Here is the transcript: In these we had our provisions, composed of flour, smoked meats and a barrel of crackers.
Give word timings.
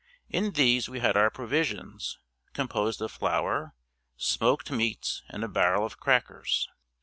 In 0.31 0.53
these 0.53 0.89
we 0.89 0.99
had 0.99 1.15
our 1.15 1.29
provisions, 1.29 2.17
composed 2.53 3.03
of 3.03 3.11
flour, 3.11 3.75
smoked 4.17 4.71
meats 4.71 5.21
and 5.29 5.43
a 5.43 5.47
barrel 5.47 5.85
of 5.85 5.99
crackers. 5.99 6.67